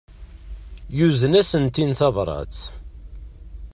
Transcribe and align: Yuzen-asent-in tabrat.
Yuzen-asent-in 0.97 1.91
tabrat. 1.99 2.55